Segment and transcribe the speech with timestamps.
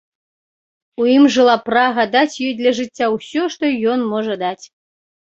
[1.01, 3.65] У ім жыла прага даць ёй для жыцця ўсё, што
[3.97, 4.65] ён можа даць.